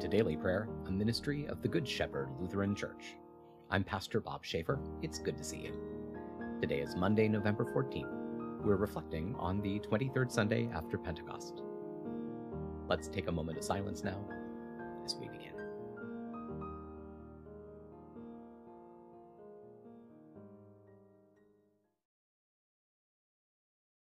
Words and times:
to 0.00 0.08
Daily 0.08 0.34
Prayer, 0.34 0.66
a 0.86 0.90
ministry 0.90 1.46
of 1.48 1.60
the 1.60 1.68
Good 1.68 1.86
Shepherd 1.86 2.30
Lutheran 2.40 2.74
Church. 2.74 3.16
I'm 3.70 3.84
Pastor 3.84 4.18
Bob 4.18 4.46
Schaefer. 4.46 4.80
It's 5.02 5.18
good 5.18 5.36
to 5.36 5.44
see 5.44 5.58
you. 5.58 5.74
Today 6.58 6.80
is 6.80 6.96
Monday, 6.96 7.28
November 7.28 7.66
14th. 7.66 8.64
We're 8.64 8.76
reflecting 8.76 9.34
on 9.38 9.60
the 9.60 9.78
23rd 9.80 10.32
Sunday 10.32 10.70
after 10.72 10.96
Pentecost. 10.96 11.62
Let's 12.88 13.08
take 13.08 13.28
a 13.28 13.32
moment 13.32 13.58
of 13.58 13.64
silence 13.64 14.02
now 14.02 14.18
as 15.04 15.16
we 15.16 15.28
begin. 15.28 15.52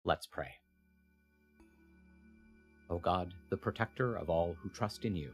Let's 0.06 0.26
pray. 0.26 0.52
O 2.90 2.98
God, 2.98 3.34
the 3.50 3.58
protector 3.58 4.16
of 4.16 4.30
all 4.30 4.56
who 4.64 4.70
trust 4.70 5.04
in 5.04 5.18
you, 5.18 5.32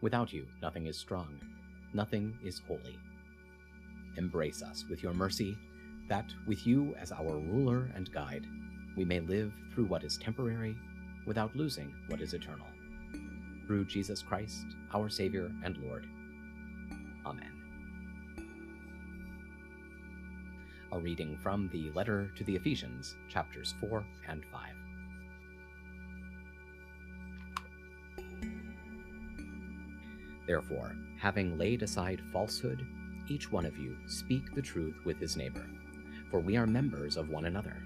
without 0.00 0.32
you 0.32 0.46
nothing 0.62 0.86
is 0.86 0.96
strong, 0.96 1.40
nothing 1.92 2.36
is 2.44 2.62
holy. 2.66 2.98
Embrace 4.16 4.62
us 4.62 4.84
with 4.88 5.02
your 5.02 5.14
mercy, 5.14 5.56
that 6.08 6.26
with 6.46 6.66
you 6.66 6.94
as 7.00 7.12
our 7.12 7.38
ruler 7.38 7.88
and 7.94 8.12
guide, 8.12 8.46
we 8.96 9.04
may 9.04 9.20
live 9.20 9.52
through 9.72 9.86
what 9.86 10.04
is 10.04 10.16
temporary 10.16 10.76
without 11.26 11.54
losing 11.54 11.94
what 12.08 12.20
is 12.20 12.34
eternal. 12.34 12.66
Through 13.66 13.84
Jesus 13.84 14.22
Christ, 14.22 14.64
our 14.92 15.08
Savior 15.08 15.50
and 15.64 15.76
Lord. 15.78 16.06
Amen. 17.24 17.52
A 20.92 20.98
reading 20.98 21.38
from 21.40 21.68
the 21.72 21.92
letter 21.92 22.32
to 22.36 22.42
the 22.42 22.56
Ephesians, 22.56 23.14
chapters 23.28 23.74
4 23.80 24.04
and 24.28 24.42
5. 24.52 24.89
Therefore, 30.46 30.96
having 31.18 31.58
laid 31.58 31.82
aside 31.82 32.20
falsehood, 32.32 32.86
each 33.28 33.52
one 33.52 33.66
of 33.66 33.78
you 33.78 33.96
speak 34.06 34.54
the 34.54 34.62
truth 34.62 34.96
with 35.04 35.18
his 35.18 35.36
neighbor, 35.36 35.64
for 36.30 36.40
we 36.40 36.56
are 36.56 36.66
members 36.66 37.16
of 37.16 37.28
one 37.28 37.44
another. 37.44 37.76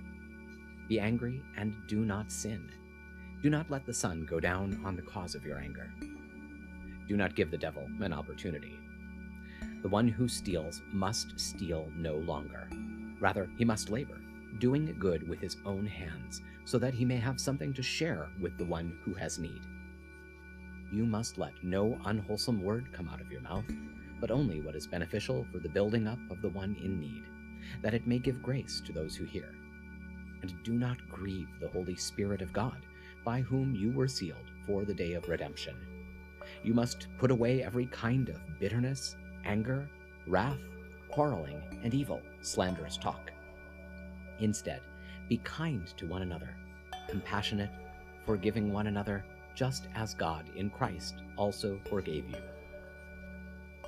Be 0.88 1.00
angry 1.00 1.42
and 1.56 1.74
do 1.86 2.04
not 2.04 2.30
sin. 2.30 2.70
Do 3.42 3.50
not 3.50 3.70
let 3.70 3.84
the 3.84 3.92
sun 3.92 4.24
go 4.24 4.40
down 4.40 4.80
on 4.84 4.96
the 4.96 5.02
cause 5.02 5.34
of 5.34 5.44
your 5.44 5.58
anger. 5.58 5.90
Do 7.08 7.16
not 7.16 7.34
give 7.34 7.50
the 7.50 7.58
devil 7.58 7.86
an 8.00 8.12
opportunity. 8.12 8.78
The 9.82 9.88
one 9.88 10.08
who 10.08 10.28
steals 10.28 10.80
must 10.92 11.38
steal 11.38 11.90
no 11.94 12.16
longer. 12.16 12.68
Rather, 13.20 13.50
he 13.58 13.64
must 13.64 13.90
labor, 13.90 14.18
doing 14.58 14.96
good 14.98 15.28
with 15.28 15.40
his 15.40 15.58
own 15.66 15.86
hands, 15.86 16.40
so 16.64 16.78
that 16.78 16.94
he 16.94 17.04
may 17.04 17.16
have 17.16 17.38
something 17.38 17.74
to 17.74 17.82
share 17.82 18.28
with 18.40 18.56
the 18.56 18.64
one 18.64 18.98
who 19.04 19.12
has 19.12 19.38
need 19.38 19.60
you 20.94 21.04
must 21.04 21.38
let 21.38 21.52
no 21.62 21.98
unwholesome 22.04 22.62
word 22.62 22.86
come 22.92 23.08
out 23.08 23.20
of 23.20 23.30
your 23.30 23.40
mouth, 23.40 23.64
but 24.20 24.30
only 24.30 24.60
what 24.60 24.76
is 24.76 24.86
beneficial 24.86 25.44
for 25.50 25.58
the 25.58 25.68
building 25.68 26.06
up 26.06 26.18
of 26.30 26.40
the 26.40 26.48
one 26.48 26.76
in 26.82 27.00
need, 27.00 27.24
that 27.82 27.94
it 27.94 28.06
may 28.06 28.18
give 28.18 28.42
grace 28.42 28.80
to 28.86 28.92
those 28.92 29.16
who 29.16 29.24
hear. 29.24 29.52
And 30.42 30.54
do 30.62 30.74
not 30.74 30.98
grieve 31.10 31.48
the 31.60 31.68
Holy 31.68 31.96
Spirit 31.96 32.42
of 32.42 32.52
God, 32.52 32.86
by 33.24 33.40
whom 33.40 33.74
you 33.74 33.90
were 33.90 34.06
sealed 34.06 34.50
for 34.66 34.84
the 34.84 34.94
day 34.94 35.14
of 35.14 35.28
redemption. 35.28 35.74
You 36.62 36.74
must 36.74 37.08
put 37.18 37.30
away 37.30 37.62
every 37.62 37.86
kind 37.86 38.28
of 38.28 38.40
bitterness, 38.60 39.16
anger, 39.44 39.88
wrath, 40.26 40.60
quarreling, 41.08 41.60
and 41.82 41.92
evil, 41.92 42.20
slanderous 42.40 42.96
talk. 42.96 43.32
Instead, 44.38 44.80
be 45.28 45.38
kind 45.38 45.86
to 45.96 46.06
one 46.06 46.22
another, 46.22 46.54
compassionate, 47.08 47.70
forgiving 48.26 48.72
one 48.72 48.86
another 48.86 49.24
just 49.54 49.88
as 49.94 50.14
God 50.14 50.50
in 50.56 50.70
Christ 50.70 51.16
also 51.36 51.80
forgave 51.88 52.28
you. 52.28 52.36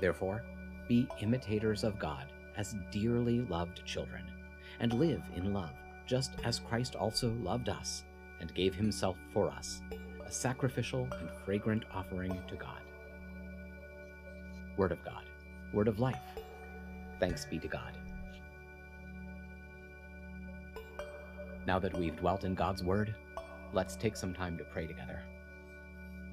Therefore, 0.00 0.42
be 0.88 1.08
imitators 1.20 1.84
of 1.84 1.98
God 1.98 2.26
as 2.56 2.76
dearly 2.90 3.40
loved 3.40 3.84
children, 3.84 4.24
and 4.80 4.92
live 4.92 5.22
in 5.34 5.52
love, 5.52 5.72
just 6.06 6.32
as 6.44 6.60
Christ 6.60 6.94
also 6.94 7.32
loved 7.42 7.68
us 7.68 8.04
and 8.40 8.54
gave 8.54 8.74
himself 8.74 9.16
for 9.32 9.50
us, 9.50 9.82
a 10.24 10.30
sacrificial 10.30 11.08
and 11.18 11.30
fragrant 11.44 11.84
offering 11.92 12.40
to 12.48 12.56
God. 12.56 12.80
Word 14.76 14.92
of 14.92 15.04
God, 15.04 15.24
Word 15.72 15.88
of 15.88 15.98
life. 15.98 16.20
Thanks 17.18 17.44
be 17.44 17.58
to 17.58 17.68
God. 17.68 17.96
Now 21.66 21.78
that 21.78 21.96
we've 21.98 22.16
dwelt 22.16 22.44
in 22.44 22.54
God's 22.54 22.84
Word, 22.84 23.14
let's 23.72 23.96
take 23.96 24.16
some 24.16 24.32
time 24.32 24.56
to 24.58 24.64
pray 24.64 24.86
together. 24.86 25.22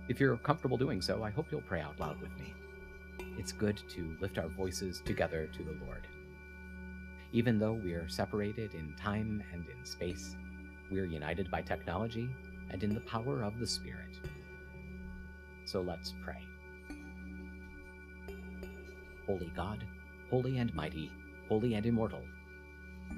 If 0.10 0.20
you're 0.20 0.36
comfortable 0.36 0.78
doing 0.78 1.02
so, 1.02 1.24
I 1.24 1.30
hope 1.30 1.48
you'll 1.50 1.62
pray 1.62 1.80
out 1.80 1.98
loud 1.98 2.20
with 2.20 2.38
me. 2.38 2.54
It's 3.38 3.54
good 3.54 3.82
to 3.90 4.18
lift 4.20 4.38
our 4.38 4.50
voices 4.50 5.02
together 5.06 5.48
to 5.48 5.64
the 5.64 5.78
Lord. 5.86 6.08
Even 7.32 7.58
though 7.58 7.74
we 7.74 7.94
are 7.94 8.10
separated 8.10 8.74
in 8.74 8.94
time 9.02 9.42
and 9.54 9.66
in 9.66 9.86
space, 9.86 10.36
we 10.92 11.00
are 11.00 11.06
united 11.06 11.50
by 11.50 11.62
technology 11.62 12.30
and 12.70 12.84
in 12.84 12.94
the 12.94 13.00
power 13.02 13.44
of 13.44 13.60
the 13.60 13.66
Spirit. 13.66 14.20
So 15.64 15.82
let's 15.82 16.14
pray. 16.24 16.44
Holy 19.26 19.52
God, 19.56 19.86
holy 20.30 20.58
and 20.58 20.74
mighty, 20.76 21.12
holy 21.48 21.76
and 21.76 21.86
immortal, 21.86 22.24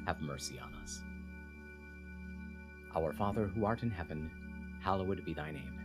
have 0.06 0.22
mercy 0.22 0.60
on 0.60 0.72
us. 0.84 1.02
Our 2.96 3.12
Father 3.12 3.48
who 3.48 3.66
art 3.66 3.82
in 3.82 3.90
heaven, 3.90 4.30
hallowed 4.82 5.26
be 5.26 5.34
thy 5.34 5.52
name. 5.52 5.85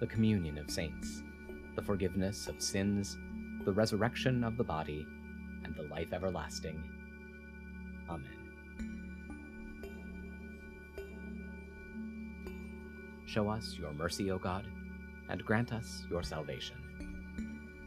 the 0.00 0.06
communion 0.06 0.58
of 0.58 0.70
saints, 0.70 1.22
the 1.74 1.82
forgiveness 1.82 2.46
of 2.46 2.62
sins, 2.62 3.18
the 3.64 3.72
resurrection 3.72 4.44
of 4.44 4.56
the 4.56 4.64
body, 4.64 5.06
and 5.64 5.74
the 5.74 5.82
life 5.94 6.12
everlasting. 6.12 6.82
Amen. 8.08 8.30
Show 13.26 13.48
us 13.50 13.76
your 13.78 13.92
mercy, 13.92 14.30
O 14.30 14.38
God, 14.38 14.66
and 15.28 15.44
grant 15.44 15.72
us 15.72 16.04
your 16.08 16.22
salvation. 16.22 16.76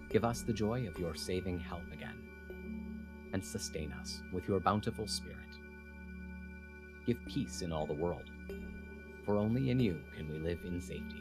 Give 0.09 0.25
us 0.25 0.41
the 0.41 0.53
joy 0.53 0.87
of 0.87 0.99
your 0.99 1.15
saving 1.15 1.59
help 1.59 1.89
again, 1.91 2.17
and 3.33 3.43
sustain 3.43 3.93
us 3.93 4.21
with 4.33 4.47
your 4.47 4.59
bountiful 4.59 5.07
Spirit. 5.07 5.37
Give 7.07 7.17
peace 7.25 7.61
in 7.61 7.71
all 7.71 7.87
the 7.87 7.93
world, 7.93 8.29
for 9.25 9.37
only 9.37 9.71
in 9.71 9.79
you 9.79 9.99
can 10.15 10.29
we 10.29 10.37
live 10.37 10.59
in 10.65 10.79
safety. 10.81 11.20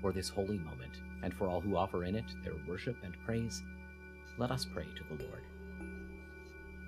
For 0.00 0.12
this 0.12 0.28
holy 0.28 0.58
moment, 0.58 1.00
and 1.22 1.34
for 1.34 1.48
all 1.48 1.60
who 1.60 1.76
offer 1.76 2.04
in 2.04 2.14
it 2.14 2.24
their 2.44 2.54
worship 2.68 2.96
and 3.02 3.14
praise, 3.24 3.62
let 4.38 4.50
us 4.50 4.64
pray 4.64 4.84
to 4.84 5.16
the 5.16 5.24
Lord. 5.24 5.42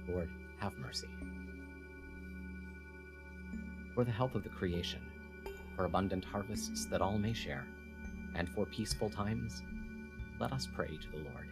Lord, 0.08 0.30
have 0.60 0.76
mercy. 0.78 1.08
For 3.94 4.04
the 4.04 4.12
health 4.12 4.34
of 4.34 4.44
the 4.44 4.48
creation, 4.48 5.00
for 5.74 5.84
abundant 5.84 6.24
harvests 6.24 6.86
that 6.86 7.00
all 7.00 7.18
may 7.18 7.32
share, 7.32 7.66
and 8.34 8.48
for 8.48 8.66
peaceful 8.66 9.10
times, 9.10 9.62
let 10.38 10.52
us 10.52 10.68
pray 10.72 10.88
to 10.88 11.10
the 11.10 11.24
Lord. 11.24 11.48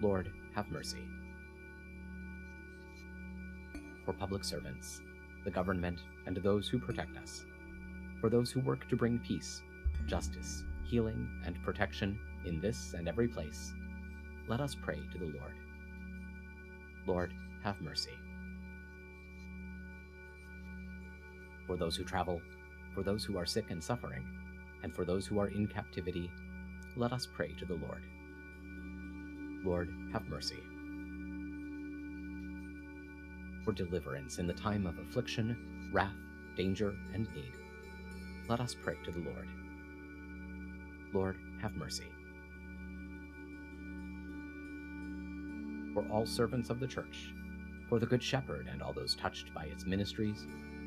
Lord, 0.00 0.30
have 0.54 0.70
mercy. 0.70 1.08
For 4.04 4.12
public 4.12 4.44
servants, 4.44 5.00
the 5.44 5.50
government, 5.50 6.00
and 6.26 6.36
those 6.36 6.68
who 6.68 6.78
protect 6.78 7.16
us, 7.16 7.44
for 8.20 8.28
those 8.28 8.50
who 8.50 8.60
work 8.60 8.88
to 8.88 8.96
bring 8.96 9.18
peace, 9.18 9.62
justice, 10.06 10.64
healing, 10.84 11.28
and 11.44 11.62
protection 11.62 12.18
in 12.44 12.60
this 12.60 12.94
and 12.96 13.08
every 13.08 13.28
place, 13.28 13.72
let 14.48 14.60
us 14.60 14.74
pray 14.74 15.00
to 15.12 15.18
the 15.18 15.26
Lord. 15.26 15.54
Lord, 17.06 17.32
have 17.62 17.80
mercy. 17.80 18.12
For 21.66 21.76
those 21.76 21.96
who 21.96 22.04
travel, 22.04 22.40
for 22.94 23.02
those 23.02 23.24
who 23.24 23.38
are 23.38 23.46
sick 23.46 23.70
and 23.70 23.82
suffering, 23.82 24.24
and 24.82 24.94
for 24.94 25.04
those 25.04 25.26
who 25.26 25.38
are 25.38 25.48
in 25.48 25.66
captivity, 25.66 26.30
let 26.96 27.12
us 27.12 27.26
pray 27.26 27.52
to 27.58 27.64
the 27.64 27.74
Lord. 27.74 28.02
Lord, 29.64 29.88
have 30.12 30.28
mercy. 30.28 30.62
For 33.64 33.72
deliverance 33.72 34.38
in 34.38 34.46
the 34.46 34.52
time 34.52 34.86
of 34.86 34.98
affliction, 34.98 35.90
wrath, 35.90 36.12
danger, 36.54 36.94
and 37.14 37.26
need, 37.34 37.52
let 38.48 38.60
us 38.60 38.74
pray 38.74 38.96
to 39.04 39.10
the 39.10 39.20
Lord. 39.20 39.48
Lord, 41.14 41.38
have 41.62 41.76
mercy. 41.76 42.10
For 45.94 46.04
all 46.10 46.26
servants 46.26 46.70
of 46.70 46.80
the 46.80 46.88
Church, 46.88 47.32
for 47.88 48.00
the 48.00 48.06
Good 48.06 48.22
Shepherd 48.22 48.68
and 48.70 48.82
all 48.82 48.92
those 48.92 49.14
touched 49.14 49.54
by 49.54 49.64
its 49.64 49.86
ministries, 49.86 50.46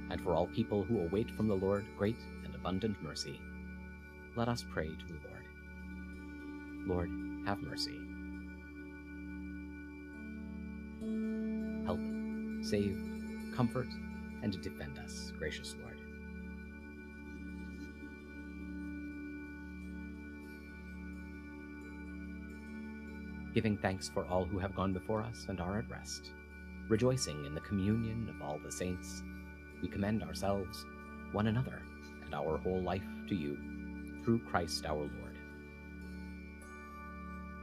and 0.09 0.21
for 0.21 0.33
all 0.33 0.47
people 0.47 0.83
who 0.83 0.99
await 0.99 1.31
from 1.31 1.47
the 1.47 1.55
Lord 1.55 1.85
great 1.97 2.19
and 2.43 2.53
abundant 2.53 3.01
mercy, 3.01 3.39
let 4.35 4.49
us 4.49 4.65
pray 4.69 4.87
to 4.87 5.05
the 5.07 5.19
Lord. 5.29 5.37
Lord, 6.85 7.09
have 7.45 7.59
mercy. 7.59 7.97
Help, 11.85 11.99
save, 12.61 12.99
comfort, 13.55 13.87
and 14.43 14.61
defend 14.61 14.99
us, 14.99 15.31
gracious 15.37 15.75
Lord. 15.81 15.86
Giving 23.53 23.77
thanks 23.77 24.07
for 24.09 24.25
all 24.25 24.45
who 24.45 24.59
have 24.59 24.75
gone 24.75 24.93
before 24.93 25.21
us 25.21 25.45
and 25.49 25.59
are 25.59 25.79
at 25.79 25.89
rest, 25.89 26.31
rejoicing 26.89 27.45
in 27.45 27.55
the 27.55 27.61
communion 27.61 28.29
of 28.29 28.41
all 28.41 28.59
the 28.59 28.71
saints, 28.71 29.23
we 29.81 29.87
commend 29.87 30.23
ourselves, 30.23 30.85
one 31.31 31.47
another, 31.47 31.81
and 32.25 32.33
our 32.33 32.57
whole 32.57 32.81
life 32.81 33.03
to 33.29 33.35
you, 33.35 33.57
through 34.23 34.39
Christ 34.39 34.85
our 34.85 34.95
Lord. 34.95 35.37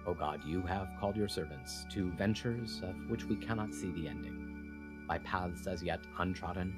O 0.06 0.14
God, 0.14 0.44
you 0.44 0.60
have 0.62 0.88
called 1.00 1.16
your 1.16 1.28
servants 1.28 1.86
to 1.90 2.10
ventures 2.12 2.82
of 2.82 2.94
which 3.10 3.24
we 3.24 3.36
cannot 3.36 3.72
see 3.72 3.90
the 3.92 4.08
ending, 4.08 5.04
by 5.08 5.18
paths 5.18 5.66
as 5.66 5.82
yet 5.82 6.00
untrodden, 6.18 6.74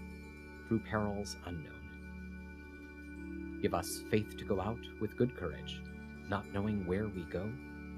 through 0.68 0.80
perils 0.80 1.36
unknown. 1.46 1.72
Give 3.62 3.74
us 3.74 4.02
faith 4.10 4.36
to 4.36 4.44
go 4.44 4.60
out 4.60 4.78
with 5.00 5.16
good 5.16 5.36
courage, 5.36 5.80
not 6.28 6.52
knowing 6.52 6.86
where 6.86 7.08
we 7.08 7.22
go, 7.22 7.50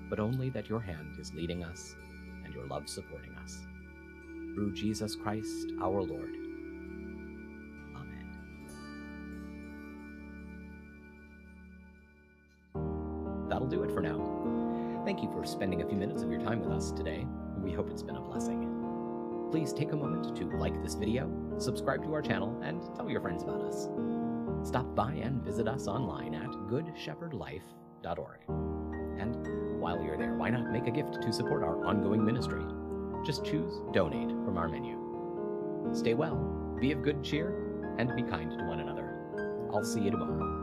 but 0.09 0.21
only 0.21 0.51
that 0.51 0.69
your 0.69 0.81
hand 0.81 1.17
is 1.19 1.35
leading 1.35 1.65
us 1.65 1.95
and 2.45 2.55
your 2.55 2.67
love 2.67 2.89
supporting 2.89 3.35
us. 3.37 3.59
Through 4.55 4.75
Jesus 4.75 5.15
Christ 5.15 5.73
our 5.81 6.03
Lord. 6.03 6.35
Amen. 7.97 8.35
That'll 13.49 13.69
do 13.69 13.83
it 13.83 13.93
for 13.93 14.01
now. 14.01 15.03
Thank 15.05 15.23
you 15.23 15.31
for 15.31 15.47
spending 15.47 15.83
a 15.83 15.87
few 15.87 15.97
minutes 15.97 16.23
of 16.23 16.31
your 16.31 16.41
time 16.41 16.61
with 16.61 16.71
us 16.71 16.91
today. 16.91 17.27
We 17.63 17.73
hope 17.73 17.91
it's 17.91 18.03
been 18.03 18.17
a 18.17 18.21
blessing. 18.21 19.49
Please 19.51 19.73
take 19.73 19.93
a 19.93 19.97
moment 19.97 20.37
to 20.37 20.45
like 20.59 20.83
this 20.83 20.95
video, 20.95 21.31
subscribe 21.59 22.03
to 22.03 22.13
our 22.13 22.21
channel, 22.21 22.61
and 22.63 22.83
tell 22.95 23.09
your 23.09 23.21
friends 23.21 23.43
about 23.43 23.63
us. 23.63 23.89
Stop 24.63 24.95
by 24.95 25.13
and 25.13 25.43
visit 25.43 25.69
us 25.69 25.87
online 25.87 26.35
at 26.35 26.51
goodshepherdlife.org. 26.51 28.68
While 29.89 30.05
you're 30.05 30.19
there, 30.19 30.35
why 30.35 30.51
not 30.51 30.71
make 30.71 30.87
a 30.87 30.91
gift 30.91 31.23
to 31.23 31.33
support 31.33 31.63
our 31.63 31.83
ongoing 31.87 32.23
ministry? 32.23 32.61
Just 33.25 33.43
choose 33.43 33.81
Donate 33.95 34.29
from 34.45 34.59
our 34.59 34.69
menu. 34.69 34.99
Stay 35.95 36.13
well, 36.13 36.37
be 36.79 36.93
of 36.93 37.03
good 37.03 37.25
cheer, 37.25 37.95
and 37.97 38.15
be 38.15 38.23
kind 38.23 38.51
to 38.51 38.65
one 38.67 38.81
another. 38.81 39.71
I'll 39.73 39.83
see 39.83 40.01
you 40.01 40.11
tomorrow. 40.11 40.58